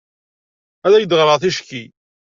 [0.85, 1.83] Ad ak-d-ɣreɣ ticki.